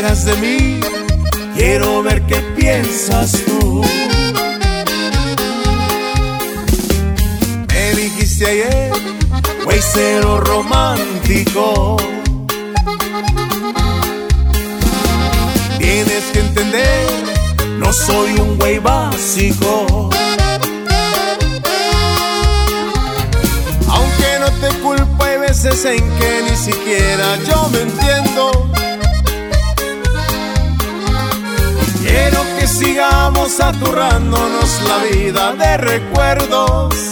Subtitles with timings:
[0.00, 0.80] de mí,
[1.56, 3.82] quiero ver qué piensas tú.
[7.66, 8.92] Me dijiste ayer,
[9.64, 11.96] güey cero romántico.
[15.78, 17.08] Tienes que entender,
[17.78, 20.10] no soy un güey básico.
[23.88, 28.68] Aunque no te culpo, hay veces en que ni siquiera yo me entiendo.
[32.18, 37.07] Quiero que sigamos aturrándonos la vida de recuerdos.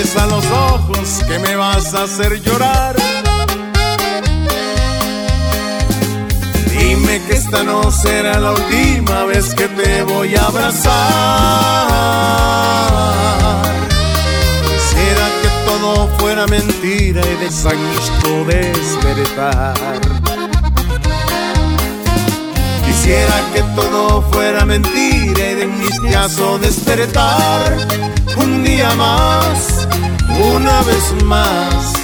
[0.00, 2.96] A los ojos que me vas a hacer llorar.
[6.70, 10.94] Dime que esta no será la última vez que te voy a abrazar.
[14.70, 19.74] Quisiera que todo fuera mentira y de sanguisto despertar.
[22.86, 25.68] Quisiera que todo fuera mentira y de
[26.62, 27.76] despertar.
[28.36, 29.79] Un día más,
[30.40, 31.94] una vez más,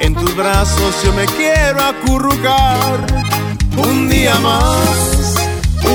[0.00, 3.04] en tus brazos yo me quiero acurrucar.
[3.76, 5.34] Un día más,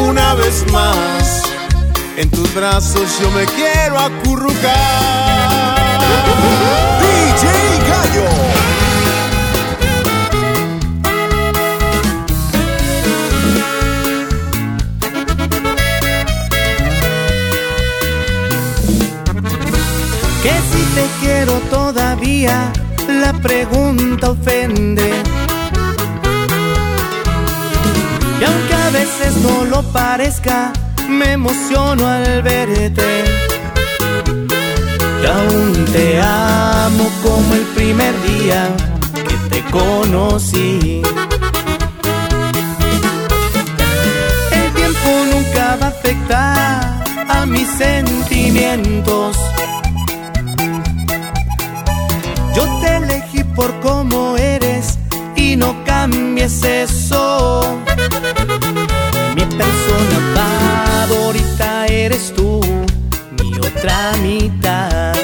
[0.07, 1.41] una vez más,
[2.17, 4.63] en tus brazos yo me quiero acurrucar.
[7.01, 7.49] DJ
[7.89, 8.64] Gallo.
[20.95, 22.71] Te quiero todavía,
[23.07, 25.09] la pregunta ofende.
[28.39, 30.71] Y aunque a veces no lo parezca,
[31.09, 33.09] me emociono al verte.
[35.21, 38.67] Y aún te amo como el primer día
[39.27, 41.01] que te conocí.
[44.59, 49.24] El tiempo nunca va a afectar a mis sentimientos.
[53.55, 54.99] Por cómo eres
[55.35, 57.79] y no cambies eso.
[59.35, 62.61] Mi persona favorita eres tú,
[63.41, 65.15] mi otra mitad.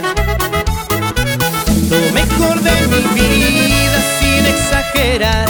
[1.90, 5.50] Lo mejor de mi vida, sin exagerar,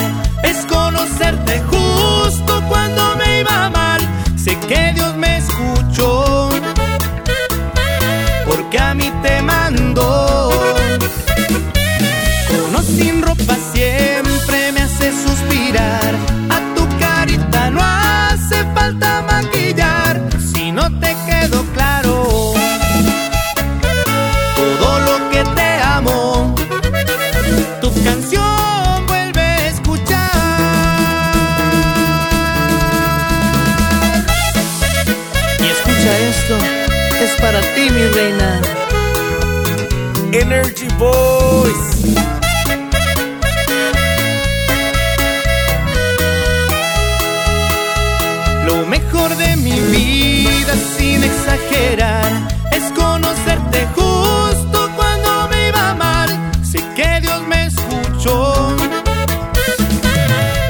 [51.26, 52.32] exagerar,
[52.72, 56.30] es conocerte justo cuando me iba mal.
[56.64, 58.76] Sé que Dios me escuchó,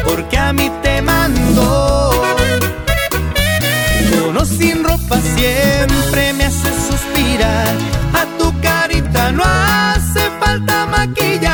[0.06, 2.12] porque a mí te mandó.
[4.12, 7.76] Con o sin ropa siempre me hace suspirar.
[8.14, 11.51] A tu carita no hace falta maquillar.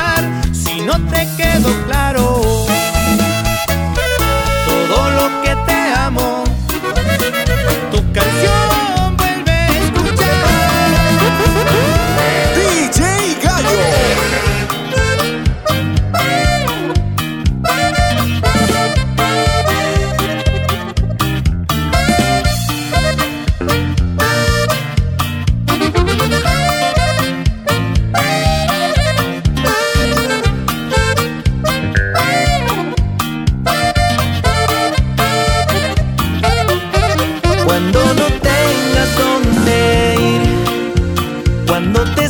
[41.80, 42.28] 乗って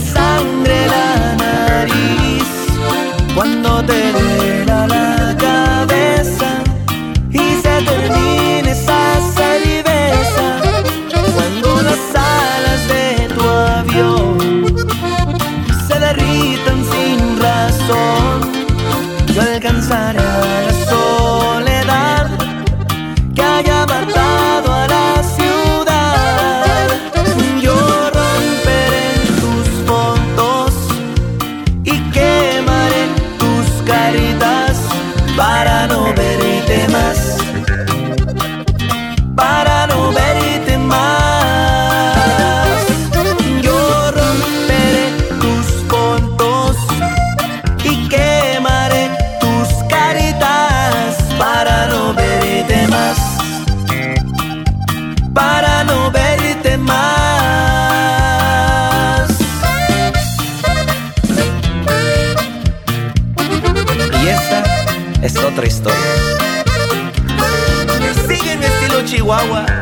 [69.27, 69.76] chihuahua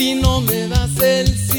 [0.00, 1.49] si no me das el